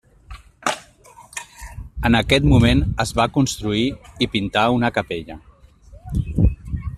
[2.09, 3.85] En aquest moment es va construir
[4.27, 5.39] i pintar una capella.